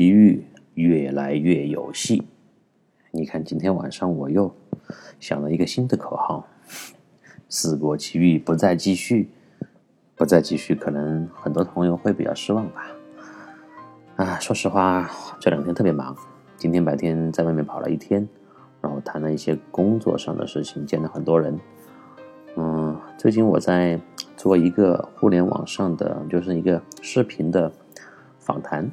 [0.00, 2.26] 奇遇越来越有戏。
[3.10, 4.50] 你看，今天晚上我又
[5.18, 6.48] 想了一个新的口号
[7.50, 9.28] ：“四国奇遇不再继续，
[10.16, 12.86] 不再继续。”可能很多朋友会比较失望吧。
[14.16, 16.16] 啊，说实话，这两天特别忙。
[16.56, 18.26] 今天白天在外面跑了一天，
[18.80, 21.60] 然后谈了一些工作上的事情，见了很多人。
[22.56, 24.00] 嗯，最近我在
[24.34, 27.70] 做一个互联网上的，就是一个视频的
[28.38, 28.90] 访谈，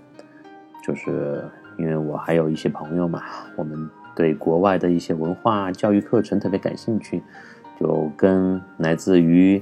[0.87, 1.43] 就是
[1.77, 3.21] 因为我还有一些朋友嘛，
[3.57, 3.89] 我们。
[4.15, 7.21] 对国外的一些文化教育课程特别感兴趣，
[7.79, 9.61] 就跟来自于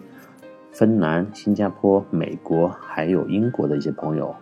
[0.72, 4.34] 芬兰、新加坡、美国还有英国的一些朋友，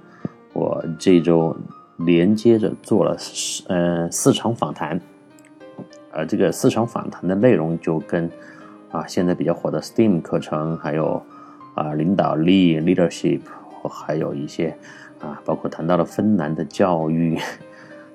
[0.53, 1.57] 我这周
[1.97, 3.17] 连接着做了
[3.69, 5.01] 呃四场访谈，
[6.11, 8.29] 呃，这个四场访谈的内容就跟
[8.91, 11.19] 啊现在比较火的 STEAM 课程，还有
[11.73, 13.41] 啊领导力 leadership，
[13.89, 14.77] 还有一些
[15.23, 17.39] 啊包括谈到了芬兰的教育。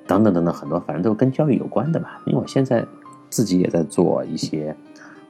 [0.07, 2.19] 等等等等，很多反正都跟教育有关的吧。
[2.25, 2.83] 因为我现在
[3.29, 4.75] 自己也在做一些，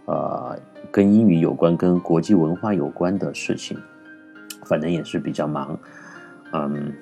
[0.05, 0.57] 呃，
[0.93, 3.77] 跟英语有关、跟国际文化有关的事情，
[4.67, 5.77] 反正也是比较忙。
[6.53, 6.95] 嗯，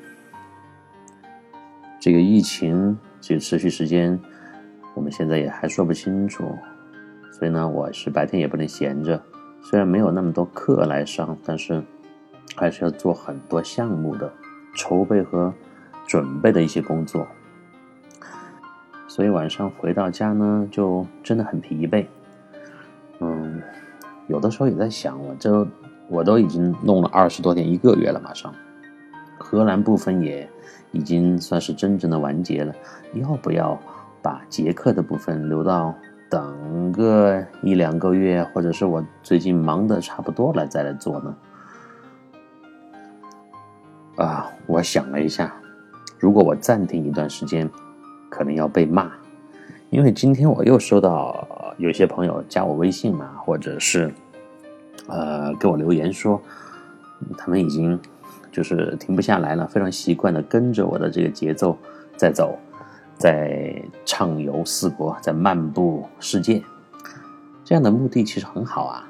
[2.00, 4.19] 这个疫情这个持续时间，
[4.94, 6.56] 我们现在也还说不清楚，
[7.31, 9.22] 所以呢，我是白天也不能闲着。
[9.62, 11.82] 虽然没有那么多课来上，但是
[12.56, 14.32] 还是要做很多项目的
[14.76, 15.53] 筹备和
[16.06, 17.26] 准备的一些工作。
[19.09, 22.06] 所以晚上回到家呢，就真的很疲惫。
[23.19, 23.62] 嗯，
[24.28, 25.66] 有的时候也在想，我这
[26.09, 28.54] 我都已经弄了二十多天，一个月了，马上
[29.38, 30.48] 荷兰部分也
[30.93, 32.75] 已经算是真正的完结了，
[33.14, 33.81] 要不要
[34.20, 35.94] 把捷克的部分留到
[36.28, 41.34] 等个一两个月，或者是我最近忙的差不多了再来做呢？
[44.16, 45.54] 啊，我想了一下，
[46.19, 47.71] 如果我暂停一段时间。
[48.28, 49.10] 可能要被骂，
[49.88, 54.12] 因为今天我又收到有些朋友加我微信嘛，或者是
[55.06, 56.43] 呃给我留言说，
[57.38, 57.99] 他们已经
[58.50, 61.78] 就是停不下来了，非常习惯的跟着我的这个节奏
[62.16, 62.59] 在走，
[63.16, 66.62] 在畅游四国，在漫步世界，
[67.65, 69.09] 这样的目的其实很好啊。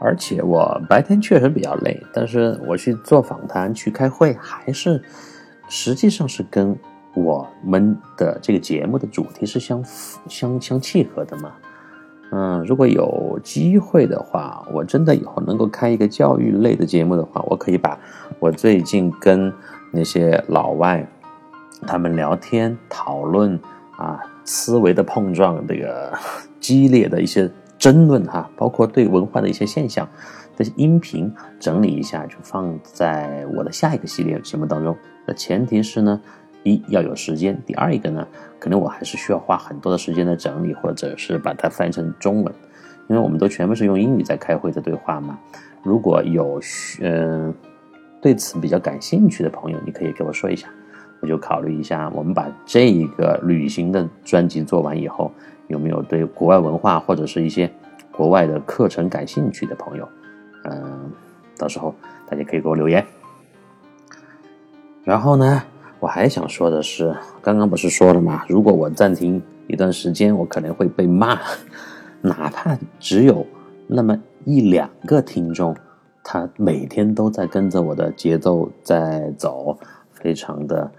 [0.00, 5.02] 而且我白天确实比较累，但是我去做访谈、去开会还是。
[5.68, 6.78] 实际上是跟
[7.12, 9.84] 我们的这个节目的主题是相
[10.28, 11.54] 相相契合的嘛？
[12.30, 17.98] 嗯，如果有机会的话，我真的以后能够开一个教育类的节目的话，我可以把
[18.38, 19.52] 我最近跟
[19.90, 21.04] 那些老外
[21.84, 23.58] 他们聊天讨论
[23.96, 26.12] 啊，思维的碰撞，这个
[26.60, 30.08] 激烈的一些争论哈，包括对文化的一些现象。
[30.58, 31.30] 的音频
[31.60, 34.96] 整理一下，就放在我的下一个系列节目当中。
[35.26, 36.18] 那前提是呢，
[36.62, 38.26] 一要有时间，第二一个呢，
[38.58, 42.54] 可能我还是需要花很多的时间来整理，或者是把它翻译成中文，
[43.08, 45.38] 因为我们都全部是用英语在开会的对话嘛。
[45.82, 47.52] 如果有需嗯
[48.22, 50.68] 对此比较感兴趣的朋友，你可以给我说一下，
[51.20, 55.30] 我就考虑一下，我们把这一个旅行的专辑做完以后，
[55.68, 57.70] 有没有对国外文化或者是一些
[58.12, 60.08] 国外的课程感兴趣的朋友。
[60.64, 61.10] 嗯，
[61.56, 61.94] 到时候
[62.28, 63.04] 大家可以给我留言。
[65.04, 65.62] 然后呢，
[66.00, 68.44] 我还想说的是，刚刚不是说了吗？
[68.48, 71.38] 如果我暂停一段时间，我可能会被骂，
[72.20, 73.46] 哪怕只有
[73.86, 75.76] 那么一两个听众，
[76.24, 79.78] 他每天都在跟着我的节奏在走，
[80.10, 80.90] 非常的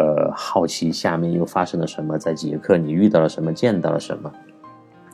[0.00, 4.32] 呃好奇下面又发生了什么，在捷克你遇到了什么，见到了什么，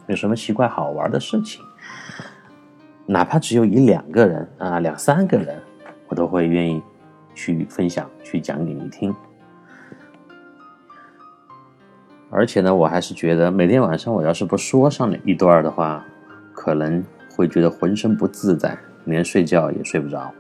[0.07, 1.61] 有什么奇怪好玩的事情。
[3.05, 5.61] 哪怕只有一两个人啊，两三个人，
[6.07, 6.81] 我都会愿意
[7.35, 9.13] 去分享、去讲给你听。
[12.31, 16.05] 而且呢，我还是觉得每天晚上我要是不说上一段的话，
[16.53, 17.03] 可能
[17.35, 20.33] 会觉得浑身不自在，连睡觉也睡不着。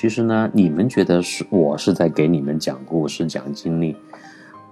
[0.00, 3.94] 其实呢，你们觉得是我是在给你们讲故事、讲经历，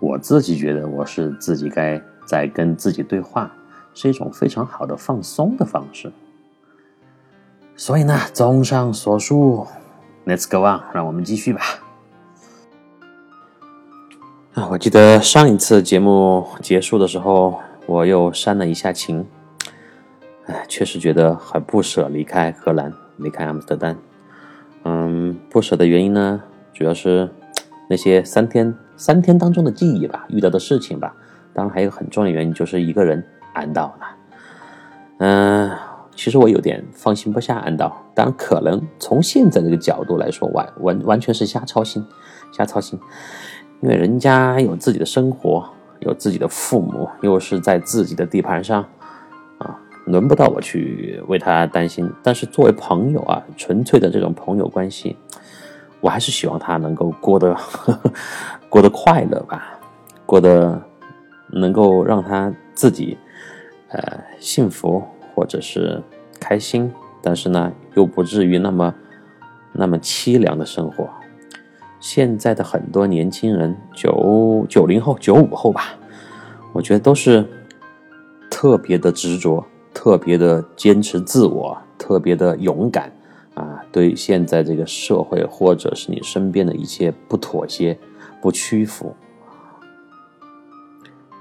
[0.01, 3.55] 我自己觉得我是自己该在跟自己对话，
[3.93, 6.11] 是一种非常好的放松的方式。
[7.77, 9.67] 所以呢，综上所述
[10.25, 11.61] ，Let's go on，让我们继续吧。
[14.55, 19.27] 啊，我记得上一次节目结束的时候，我又煽了一下情。
[20.47, 23.95] 哎，确实觉得很不舍离开荷兰，离开阿姆斯特丹。
[24.85, 26.43] 嗯，不舍的原因呢，
[26.73, 27.29] 主要是
[27.89, 31.15] 那些三天三天当中的记忆吧，遇到的事情吧。
[31.53, 34.17] 当然，还有很重要的原因就是一个人安到了。
[35.19, 35.71] 嗯。
[36.19, 37.97] 其实我有点放心不下安道。
[38.13, 42.05] 当然，可能从现在这个角度来说，完完完全是瞎操心，
[42.51, 42.99] 瞎操心。
[43.81, 45.65] 因为人家有自己的生活，
[46.01, 48.85] 有自己的父母，又是在自己的地盘上，
[50.09, 52.11] 轮不到我去为他担心。
[52.23, 55.17] 但是作为朋友啊，纯粹的这种朋友关系，
[56.01, 58.13] 我还是希望他能够过得呵呵
[58.69, 59.79] 过得快乐吧，
[60.27, 60.83] 过得
[61.53, 63.17] 能够让他自己
[63.89, 65.03] 呃幸福
[65.35, 66.03] 或者是
[66.41, 68.95] 开心，但是呢，又不至于那么
[69.73, 71.09] 那么凄凉的生活。
[72.01, 75.95] 现在的很多年轻人，九九零后、九五后吧，
[76.73, 77.45] 我觉得都是
[78.49, 79.67] 特别的执着，
[79.99, 83.13] 特别的坚持自我，特别的勇敢
[83.55, 83.85] 啊！
[83.91, 87.99] 对现在这个社会或者是你身边的一切不妥协、
[88.41, 89.13] 不屈服。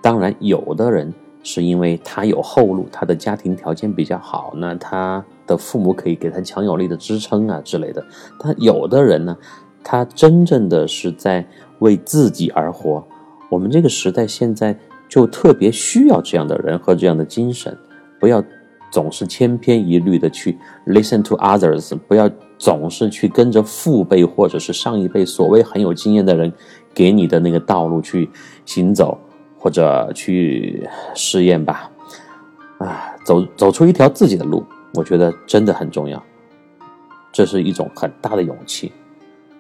[0.02, 1.14] 当然，有的人
[1.44, 8.04] 是因为他有后路，他的家庭条件比较好，那他的父母可以给他强有力的支撑啊之类的。
[8.40, 9.38] 但有的人呢？
[9.84, 13.06] 他真正的是在为自己而活。
[13.50, 14.76] 我们这个时代现在
[15.08, 17.78] 就特别需要这样的人和这样的精神，
[18.20, 18.44] 不要
[18.92, 26.52] 总是千篇一律的去 listen to others，不要总是去跟着父辈或者是上一辈所谓很有经验的人
[26.94, 28.30] 给你的那个道路去
[28.66, 29.20] 行走
[29.58, 31.92] 或者去试验吧。
[32.80, 36.24] 啊，走走出一条自己的路，我觉得真的很重要，
[37.32, 38.92] 这是一种很大的勇气。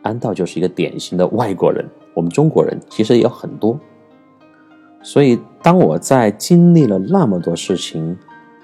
[0.03, 1.83] 安道就是一个典型的外国人，
[2.13, 3.77] 我们中国人其实也有很多。
[5.01, 8.17] 所以，当我在经历了那么多事情，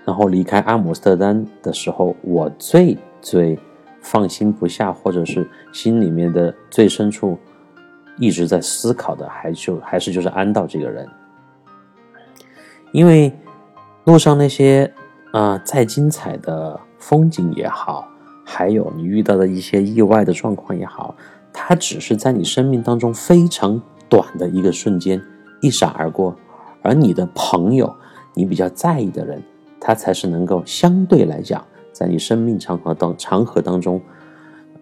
[0.06, 3.58] 然后离开阿姆斯特丹的时候，我最最
[4.02, 7.38] 放心不下，或者是心里面的最深处
[8.18, 11.08] 一直在思考的，还就还是就是安道这个人。
[12.92, 13.32] 因为
[14.06, 14.94] 路上那些
[15.32, 18.08] 啊再精彩的风景也好。
[18.46, 21.16] 还有你遇到的一些意外的状况也好，
[21.54, 25.20] 它只是在你生命当中非常短的一个瞬间
[25.62, 26.36] 一闪而过，
[26.82, 27.96] 而你的朋友，
[28.34, 29.42] 你比较在意的人，
[29.85, 34.02] 他才是能够相对来讲，在你生命长河当长河当中，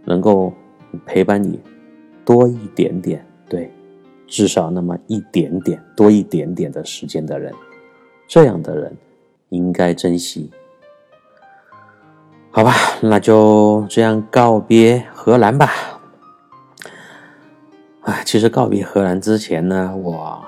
[0.06, 0.54] 能够
[1.08, 1.60] 陪伴你
[2.24, 3.74] 多一点点，对，
[4.28, 7.52] 至少那么一点点多一点点的时间的人，
[8.28, 8.96] 这样的人
[9.50, 10.52] 应该珍惜。
[12.52, 15.72] 好吧，那就这样告别荷兰吧。
[18.02, 20.46] 啊，其实告别荷兰之前呢，我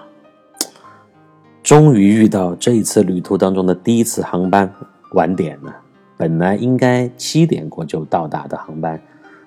[1.73, 4.71] 终于遇到这一次旅途当中的第一次航班
[5.13, 5.75] 晚点了。
[6.15, 9.01] 本来应该七点过就到达的航班，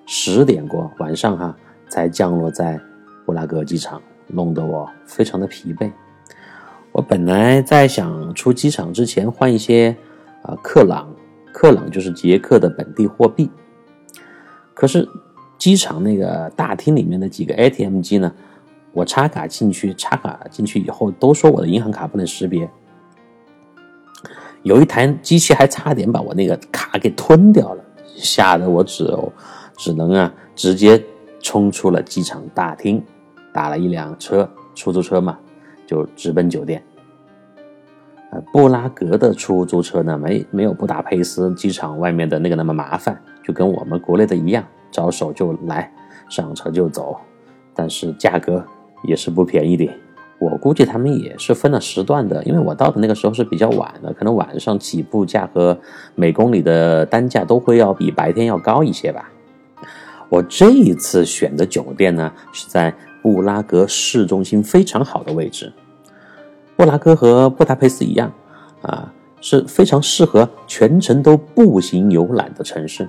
[0.06, 1.56] 十点过晚上哈
[1.88, 2.80] 才降落在
[3.24, 5.88] 布拉格机场，弄得我非常的疲惫。
[6.90, 9.94] 我本来在想出机场之前换一些
[10.42, 11.08] 啊克朗。
[11.52, 13.48] 克朗就是捷克的本地货币，
[14.74, 15.08] 可是
[15.58, 18.32] 机场那个大厅里面的几个 ATM 机呢，
[18.96, 22.66] 我插卡进去，插卡进去以后都说我的银行卡不能识别，
[24.62, 27.84] 有一台机器还差点把我那个卡给吞掉了，
[28.16, 29.06] 吓得我只
[29.76, 31.04] 只能啊直接
[31.42, 33.04] 冲出了机场大厅，
[33.52, 35.38] 打了一辆车，出租车嘛，
[35.86, 36.82] 就直奔酒店。
[38.50, 45.92] 布拉格的出租车呢，没没有布达佩斯机场外面的那个那么麻烦，就跟我们国内的一样，招手就来，
[46.30, 47.14] 上车就走，
[47.74, 48.64] 但是价格
[49.06, 49.88] 也是不便宜的。
[50.38, 55.78] 我估计他们也是分了时段的，因为我到的那个时候是比较晚的，可能晚上起步价和
[56.14, 59.30] 每公里的单价都会要比白天要高一些吧。
[60.28, 65.72] 我这一次选的酒店呢，是在布拉格市中心非常好的位置。
[66.76, 68.30] 布拉格和布达佩斯一样，
[68.82, 69.10] 啊，
[69.40, 73.08] 是非常适合全程都步行游览的城市，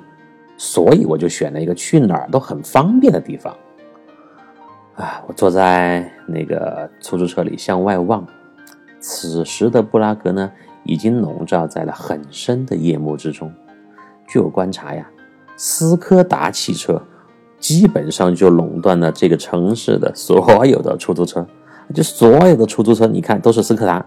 [0.57, 3.53] 所以我就选了一个去哪儿都很方便的地方。
[4.97, 8.25] 啊，我坐在那个出租车里向外望，
[8.99, 10.51] 此时的布拉格呢，
[10.83, 13.53] 已经笼罩在了很深的夜幕之中。
[14.27, 15.07] 据我观察呀，
[15.55, 16.99] 斯柯达汽车
[17.59, 21.45] 基本上就垄断了这个城市的所有的出租车。
[21.93, 24.03] 就所有的出租车，你看都是斯柯达，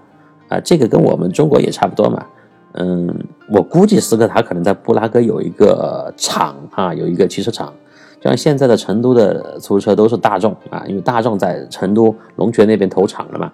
[0.49, 2.26] 啊，这个跟我们中国也差不多嘛。
[2.73, 3.09] 嗯，
[3.49, 7.73] 我估计斯柯达可能在布拉格有一个厂啊，有一个汽车厂。
[8.21, 13.50] 像现在的成都的出租车都是大众啊，因为大众在成都龙泉那边投产了嘛。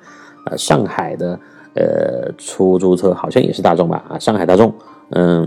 [0.46, 1.38] 呃，上海的
[1.74, 4.04] 呃出租车好像也是大众吧？
[4.08, 4.72] 啊，上海大众，
[5.10, 5.44] 嗯，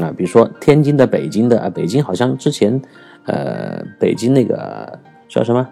[0.00, 2.80] 啊，比如说天津的、北京的啊，北京好像之前
[3.26, 5.66] 呃，北京那个叫什么？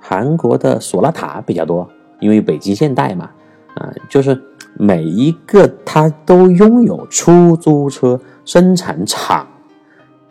[0.00, 1.88] 韩国的索纳塔比较多，
[2.20, 3.30] 因为北京现代嘛，
[3.74, 4.40] 啊，就是
[4.74, 9.46] 每一个它都拥有出租车生产厂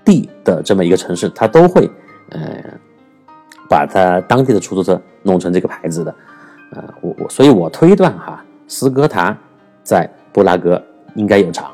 [0.07, 1.89] 地的这么一个城市，它都会
[2.29, 2.39] 呃
[3.67, 6.15] 把它当地的出租车弄成这个牌子的。
[6.71, 9.37] 呃，我我所以，我推断哈，斯哥达
[9.83, 10.81] 在布拉格
[11.15, 11.69] 应该有厂。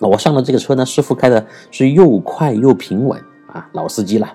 [0.00, 3.20] 我上了这个车呢，师傅开的是又快又平稳
[3.52, 4.28] 啊，老司机了，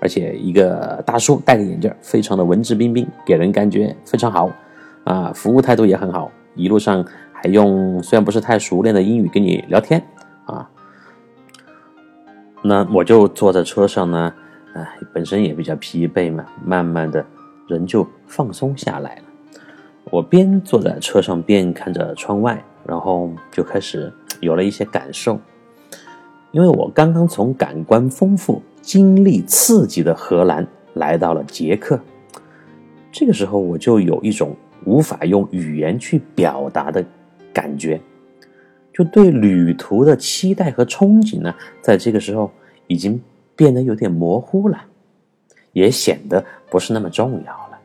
[0.00, 4.48] 而且一个大叔戴个眼镜，非常的文质彬彬，给人感觉非常好
[5.02, 10.00] 啊，服务态度也很好，一路上还用虽然不是太熟练的英语跟你聊天
[10.44, 10.68] 啊。
[12.66, 14.34] 那我就坐在车上呢，
[14.74, 17.24] 哎，本身也比较疲惫嘛，慢慢的。
[17.68, 19.22] 人就放松下来了。
[20.04, 25.36] 我边坐在车上边看着窗外，然后就开始有了一些感受。
[26.52, 31.98] 因为我刚刚从感官丰富、经历刺激的荷兰来到了捷克，
[33.10, 37.04] 这个时候我就有一种无法用语言去表达的
[37.52, 38.00] 感觉，
[38.96, 42.50] 就对旅途的期待和憧憬呢，在这个时候
[42.86, 43.20] 已经
[43.54, 44.86] 变得有点模糊了。
[45.74, 47.78] 也显得不是那么重要了。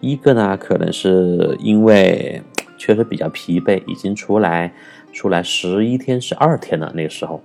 [0.00, 2.40] 一个呢，可能是因为
[2.78, 4.72] 确实比较疲惫，已经出来
[5.12, 6.92] 出来十一天、十二天了。
[6.94, 7.42] 那个时候，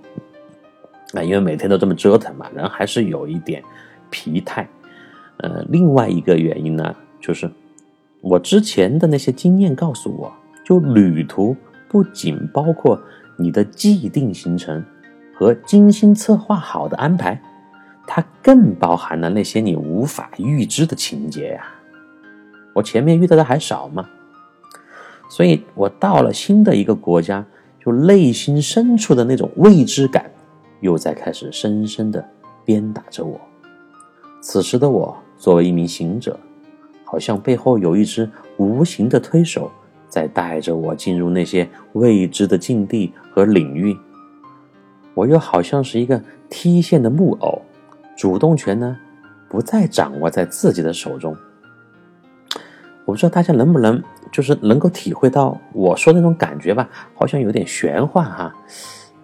[1.14, 3.60] 啊，因为每天都这么折腾嘛，人还是有一点
[4.10, 4.68] 疲态。
[5.38, 7.50] 呃，另外一个原因呢，就是
[8.20, 10.32] 我之前的那些经验告诉我，
[10.64, 11.56] 就旅途
[11.92, 13.00] 不仅包括
[13.36, 14.84] 你的既定行程
[15.36, 17.40] 和精心策划好的安排。
[18.04, 21.64] 它更包含了那些你无法预知的情节呀！
[22.74, 24.08] 我前面遇到的还少吗？
[25.30, 27.46] 所以我到了新的一个国家，
[27.82, 30.28] 就内心深处的那种未知感，
[30.80, 32.28] 又在开始深深的
[32.64, 33.40] 鞭打着我。
[34.40, 36.38] 此时的我，作为一名行者，
[37.04, 39.70] 好像背后有一只无形的推手，
[40.12, 43.96] 在带着我进入那些未知的境地和领域。
[45.14, 47.62] 我又好像是一个踢线的木偶。
[48.14, 48.98] 主动权呢，
[49.48, 51.34] 不再掌握在自己的手中。
[53.06, 56.86] 我不知道大家能不能，就是能够体会到我说那种感觉吧？
[57.14, 58.54] 好像有点玄幻哈。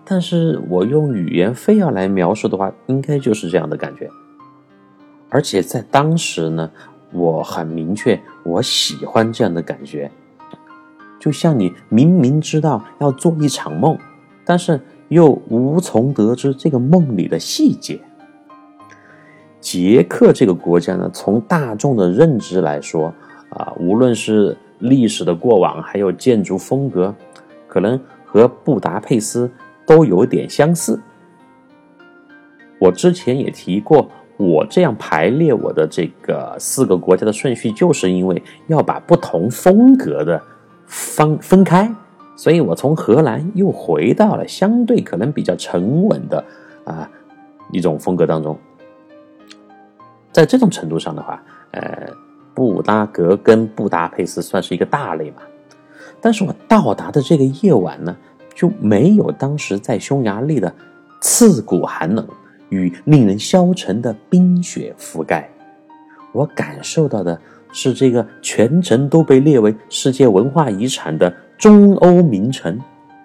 [0.06, 4.08] 但是我用语言非要来描述的话，应该就是这样的感觉。
[5.28, 6.70] 而且在当时呢，
[7.12, 10.10] 我很明确，我喜欢这样的感觉。
[11.18, 13.98] 就像你明明知道要做一场梦，
[14.44, 18.00] 但是又无从得知这个梦里的细节。
[19.60, 23.12] 捷克这个国家呢，从大众的认知来说，
[23.50, 27.12] 啊，无论是历史的过往，还有建筑风格，
[27.66, 29.50] 可能和布达佩斯
[29.84, 31.00] 都有点相似。
[32.78, 40.40] 我之前也提过，我这样排列我的这个四个国家的顺序，就是因为要把不同风格的
[40.88, 41.94] 分分开，
[42.34, 46.44] 所以我从荷兰又回到了相对可能比较沉稳的
[46.84, 47.08] 啊
[47.70, 48.58] 一种风格当中。
[50.32, 51.42] 在这种程度上的话，
[51.72, 52.08] 呃，
[52.54, 55.42] 布拉格跟布达佩斯算是一个大类嘛。
[56.20, 58.16] 但是我到达的这个夜晚呢，
[58.54, 60.72] 就没有当时在匈牙利的
[61.20, 62.26] 刺骨寒冷
[62.70, 65.48] 与令人消沉的冰雪覆盖。
[66.32, 67.40] 我感受到的
[67.72, 72.78] 是这个全程都被列为世界文化遗产的中欧名城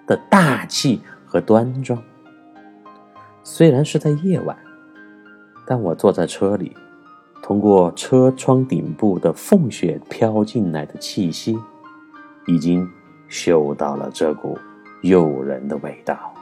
[0.06, 2.00] 的大气和端庄。
[3.42, 4.56] 虽然是在夜晚，
[5.66, 6.76] 但我坐在车里。
[7.42, 11.58] 通过车窗顶部的缝隙飘进来的气息，
[12.46, 12.88] 已经
[13.28, 14.56] 嗅到了这股
[15.02, 16.32] 诱人的味道。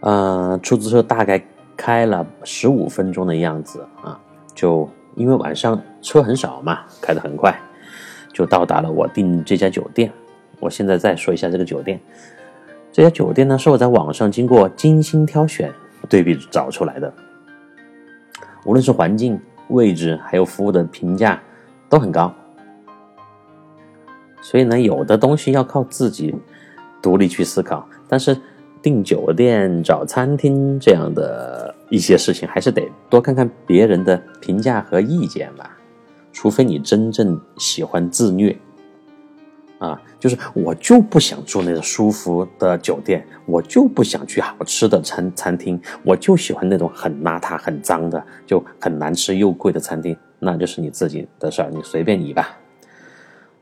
[0.00, 1.40] 呃，出租车大概
[1.76, 4.18] 开了十五分钟的样子啊，
[4.56, 7.58] 就因为晚上车很少嘛，开得很快，
[8.32, 10.12] 就到达了我订这家酒店。
[10.60, 12.00] 我现在再说一下这个酒店，
[12.92, 15.72] 这家酒店呢是我在网上经过精心挑选、
[16.08, 17.12] 对比找出来的。
[18.64, 21.40] 无论是环境、位置，还有服务的评价，
[21.88, 22.32] 都很高。
[24.40, 26.34] 所以呢，有的东西要靠自己
[27.02, 28.36] 独立去思考，但是
[28.80, 35.76] 订酒店、找餐厅这样的一些事情，还是得多看看别人的评价和意见吧。
[36.32, 38.56] 除非你真正喜欢自虐。
[39.78, 52.58] 啊，就是我就不想住那种舒服的酒店，我就不想去好吃的餐餐厅，我就喜欢那种很邋遢、很脏的，就很难吃又贵的餐厅，那就是你自己的事儿，你随便你吧。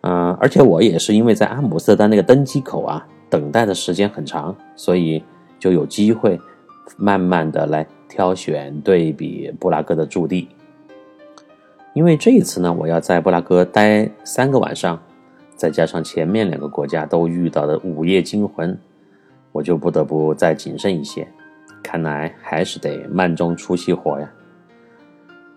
[0.02, 5.20] 嗯，而且我也是因为在阿姆斯特丹那个登机口啊，等待的时间很长，所以
[5.58, 6.40] 就有机会
[6.96, 10.48] 慢慢的来挑选对比布拉格的驻地。
[11.92, 15.00] 因为这一次呢，我要在布拉格待三个晚上。
[15.56, 18.76] 再加上前面两个国家都遇到的午夜惊魂，
[19.52, 21.26] 我就不得不再谨慎一些。
[21.80, 24.28] 看来还是得慢中出细活呀。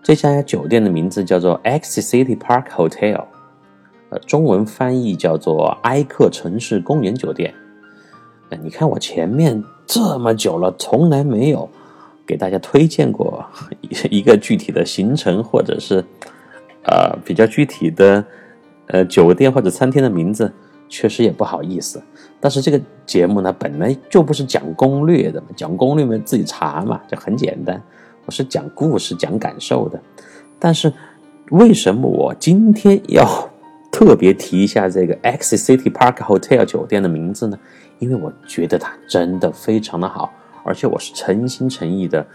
[0.00, 3.24] 这家酒店的名字叫做 X City Park Hotel，
[4.10, 7.52] 呃，中文翻译叫做埃克城市公园酒店。
[8.50, 11.68] 那你看我前面这么久了，从来没有
[12.26, 13.44] 给大家推荐过
[14.10, 16.04] 一个具体的行程，或者是
[16.84, 18.24] 呃比较具体的
[18.86, 20.52] 呃酒店或者餐厅的名字，
[20.88, 22.02] 确实也不好意思。
[22.40, 27.82] 但是这个节目呢，本来就不是讲攻略的嘛，讲攻略嘛自己查嘛，就很简单。
[28.26, 30.00] 我是讲故事、讲感受的。
[30.58, 30.92] 但是
[31.50, 33.26] 为什么我今天要
[33.90, 37.58] 特别提一下这个 X City Park Hotel 酒店的名字呢？
[37.98, 40.32] 因为我觉得它真的非常的好，
[40.64, 42.26] 而且我是诚心诚意的，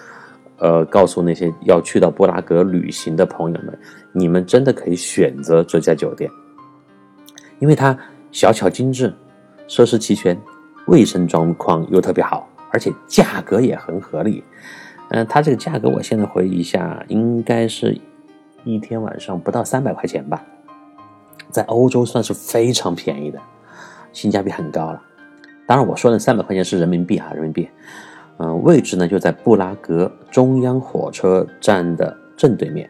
[0.57, 3.77] 呃，告诉那些要去到布拉格旅行的朋友们，
[4.11, 6.29] 你们真的可以选择这家酒店，
[7.59, 7.97] 因为它
[8.31, 9.13] 小巧精致。
[9.65, 10.37] 设施齐全，
[10.87, 14.43] 卫生状况又特别好，而且价格也很合理。
[15.07, 17.97] 嗯，它这个价格我现在回忆一下，应该是
[18.65, 20.43] 一天晚上不到三百块钱吧，
[21.49, 23.39] 在欧洲算是非常便宜的，
[24.11, 25.01] 性价比很高了。
[25.65, 27.69] 当然，我说的三百块钱是人民币啊，人民币。
[28.37, 32.89] 嗯，位置呢就在布拉格中央火车站的正对面，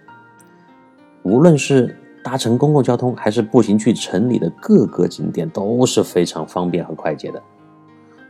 [1.23, 1.95] 无论是。
[2.25, 7.43] 搭乘公共交通还是步行去城里的各个景点都是非常方便和快捷的，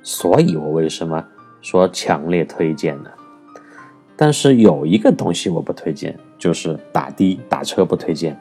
[0.02, 1.24] 所以我为什么
[1.62, 3.12] 说强烈推荐呢？
[4.16, 8.36] 但是有一个东西我不推荐，就是打的打车不推荐，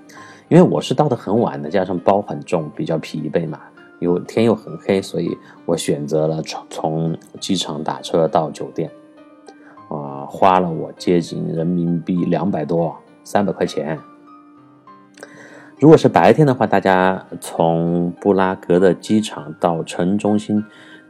[0.48, 3.60] 因为我是到的很晚的，加上包很重，比较疲惫嘛，
[4.02, 8.90] 又天又很黑，所以我选择了从从机场打车到酒店，
[9.88, 13.98] 啊，花了我接近人民币两百多，三百块钱。
[15.78, 20.64] 如果是白天的话，大家从布拉格的机场到城中心，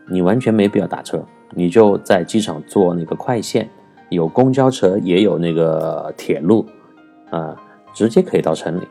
[0.09, 3.69] 你完全没必要打车，你就在机场坐那个快线，
[4.09, 6.65] 有公交车也有那个铁路，
[7.31, 7.55] 啊，
[7.93, 8.89] 直接可以到城里，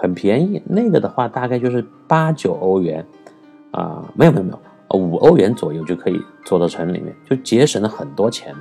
[0.00, 0.62] 很便宜。
[0.64, 3.04] 那个的话大概就是八九欧元，
[3.72, 4.58] 啊，没有没有没有，
[4.96, 8.60] 五欧元左右就可以坐到城里面，就节省了很多钱呢。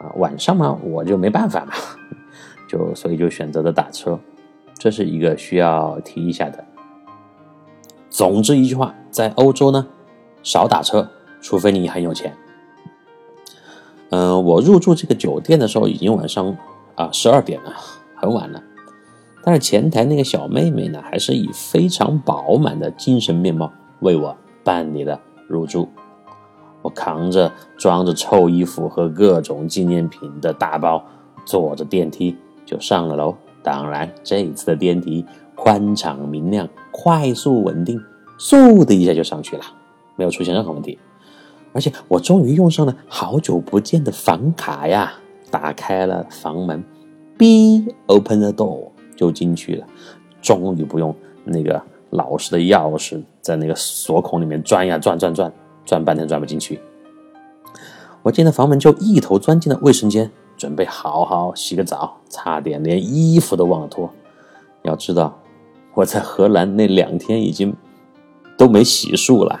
[0.00, 1.72] 啊，晚上嘛我就没办法嘛，
[2.66, 4.18] 就所以就选择了打车。
[4.78, 6.64] 这是一个需要提一下的。
[8.08, 9.86] 总之一句话，在欧洲呢，
[10.42, 11.08] 少打车，
[11.40, 12.34] 除非你很有钱。
[14.10, 16.56] 嗯，我入住这个酒店的时候已经晚上
[16.96, 17.72] 啊十二点了，
[18.16, 18.62] 很晚了。
[19.44, 25.88] 但是前台那个小妹妹呢，还是以非常饱满的精神面貌为我办理了入住。
[26.82, 31.04] 我扛着装着臭衣服和各种纪念品的大包，
[31.44, 33.34] 坐着电梯就上了楼。
[33.62, 35.24] 当然，这一次的电梯
[35.54, 38.00] 宽敞明亮、快速稳定，
[38.38, 39.62] 嗖的一下就上去了，
[40.16, 40.98] 没有出现任何问题。
[41.72, 45.14] 而且我终于用上了好久不见的房卡呀，
[45.50, 46.84] 打开了房门
[47.38, 48.91] ，B open the door
[49.22, 49.86] 就进去了，
[50.40, 51.80] 终于不用那个
[52.10, 55.52] 老式的钥匙在那个锁孔里面转呀转转转
[55.84, 56.80] 转半天转不进去。
[58.22, 60.30] 我进了房门就一头钻进了卫生间。
[60.54, 64.08] 准备好好洗个澡，差点连衣服都忘了脱。
[64.82, 65.36] 要知道，
[65.94, 67.74] 我在荷兰那两天已经
[68.56, 69.58] 都没洗漱了，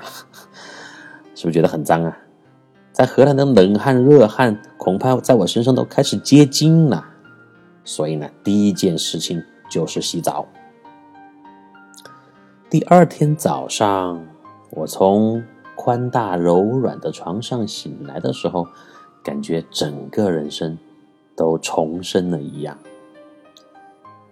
[1.34, 2.16] 是不是觉得很脏啊？
[2.92, 7.04] 在荷兰的冷汗、热汗，恐怕在我身上都开始结晶了。
[7.84, 10.46] 所以呢，第一件事情就是洗澡。
[12.68, 14.24] 第二天早上，
[14.70, 15.42] 我从
[15.74, 18.68] 宽大柔软的床上醒来的时候，
[19.24, 20.78] 感觉整个人生。
[21.34, 22.76] 都重生了一样。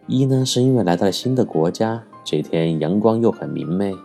[0.06, 3.96] 一呢，是因为来到了新的国家，这天阳光又很明媚。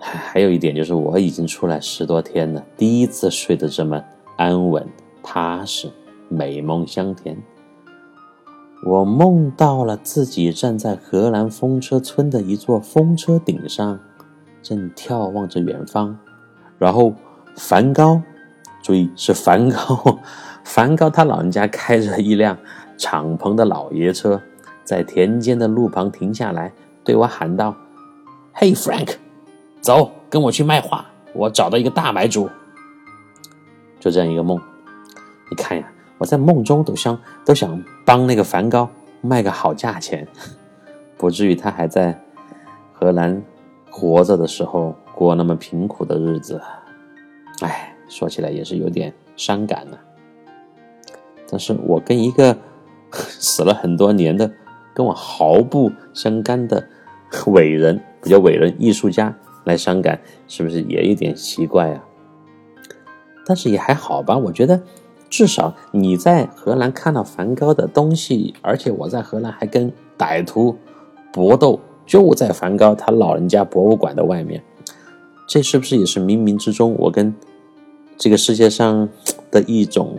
[0.00, 4.02] 还还有一点就是，我已经出来十多天了，第一次睡得这么
[4.36, 4.84] 安稳
[5.22, 5.88] 踏实，
[6.28, 7.40] 美梦香甜。
[8.86, 13.98] 我梦到了自己站在荷兰风车村的一座风车顶上，
[14.62, 16.18] 正眺望着远方，
[16.78, 17.14] 然后
[17.56, 18.20] 梵高，
[18.82, 20.18] 注意是梵高。
[20.64, 22.58] 梵高他老人家开着一辆
[22.98, 24.42] 敞篷的老爷车，
[24.84, 26.70] 在田间的路旁停下来，
[27.02, 27.74] 对我喊道
[28.54, 29.14] ：“Hey Frank，
[29.80, 32.50] 走，跟我去卖画，我找到一个大买主。”
[33.98, 34.60] 就这样一个梦，
[35.50, 38.88] 你看呀，我在梦中都想都想帮那个梵高
[39.20, 40.26] 卖个好价钱，
[41.16, 42.20] 不至于他还在
[42.92, 43.42] 荷兰
[43.90, 46.60] 活着的时候过那么贫苦的日子。
[47.60, 49.98] 哎，说起来也是有点伤感呢。
[51.50, 52.56] 但是我跟一个
[53.12, 54.50] 死了很多年的、
[54.92, 56.84] 跟我毫不相干的
[57.46, 62.04] 伟人，不叫伟人，艺术家来伤感，是不是也有点奇怪啊？
[63.46, 64.82] 但是也还好吧，我觉得
[65.36, 70.78] 至少你在荷兰看到梵高的东西，而且我在荷兰还跟歹徒
[71.32, 74.62] 搏斗，就在梵高他老人家博物馆的外面，
[75.48, 77.34] 这是不是也是冥冥之中我跟
[78.16, 79.08] 这个世界上
[79.50, 80.16] 的一种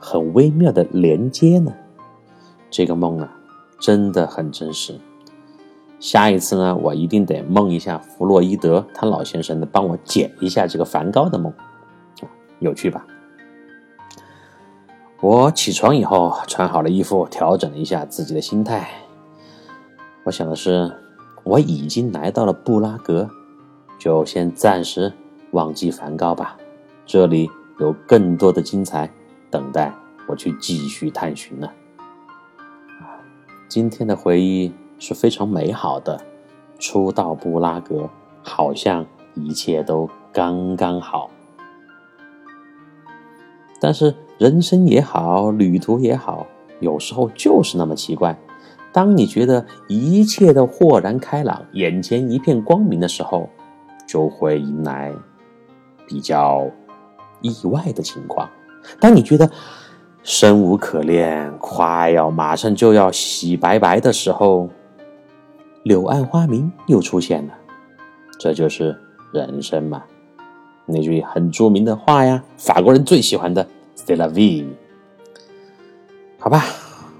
[0.00, 1.72] 很微妙的连接呢？
[2.68, 3.38] 这个梦啊，
[3.78, 4.98] 真的很真实。
[6.00, 11.52] 下一次呢，我一定得梦一下弗洛伊德他老先生的，帮我解一下这个梵高的梦。
[12.58, 13.06] 有趣吧？
[15.20, 18.88] 我起床以后，穿好了衣服，调整了一下自己的心态。
[20.24, 20.94] 我想的是，
[21.42, 23.30] 我已经来到了布拉格，
[23.98, 25.12] 就先暂时
[25.52, 26.58] 忘记梵高吧。
[27.06, 29.10] 这里有更多的精彩
[29.50, 29.94] 等待
[30.28, 31.68] 我去继续探寻呢。
[33.68, 36.20] 今天的回忆是非常美好的。
[36.78, 38.10] 初到布拉格，
[38.42, 41.30] 好像一切都刚刚好。
[43.80, 46.46] 但是人生也好，旅途也好，
[46.80, 48.36] 有时候就是那么奇怪。
[48.92, 53.48] 当你觉得一切都豁然开朗，眼前一片光明的时候，
[54.06, 55.12] 就会迎来
[56.06, 56.66] 比较
[57.40, 58.48] 意外的情况。
[59.00, 59.50] 当你觉得
[60.22, 64.68] 生无可恋，快要马上就要洗白白的时候，
[65.82, 67.54] 柳暗花明又出现了。
[68.38, 68.98] 这就是
[69.32, 70.02] 人生嘛。
[70.84, 73.66] 那句很著名的话呀，法国人最喜欢的
[74.06, 74.64] “C'est la vie”。
[76.38, 76.62] 好吧，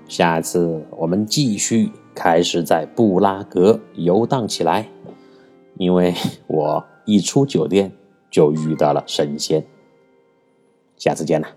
[0.07, 4.89] 下次我们继续开始在布拉格游荡起来，
[5.79, 6.15] 因为
[6.47, 7.91] 我一出酒店
[8.31, 9.67] 就遇到了神仙。
[10.97, 11.49] 下次见了。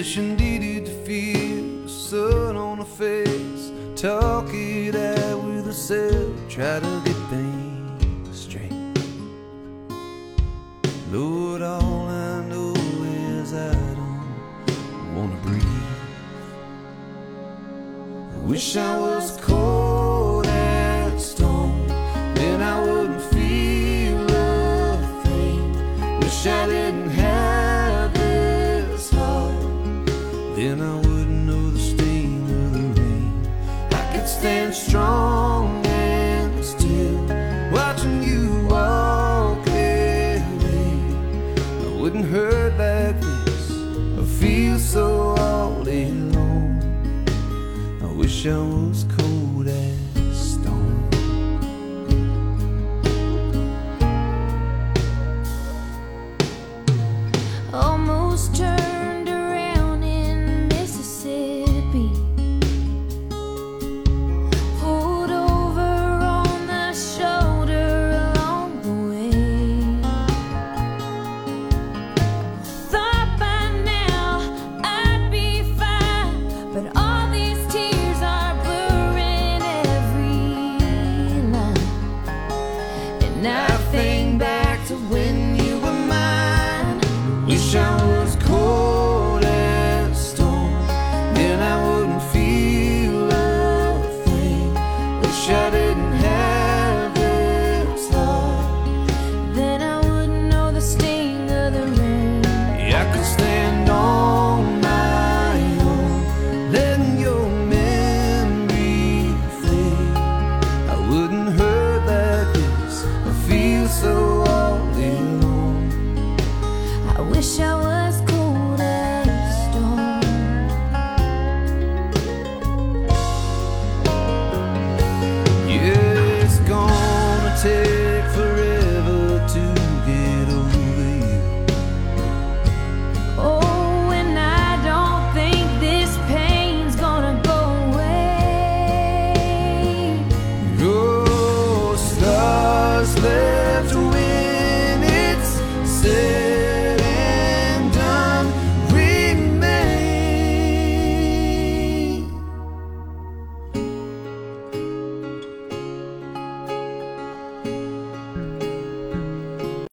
[0.00, 3.70] Session needed to feel the sun on her face.
[3.94, 8.72] Talk it out with herself, try to get things straight.
[11.12, 12.72] Lord, all I know
[13.28, 15.64] is I don't wanna breathe.
[18.48, 19.59] Wish I was cold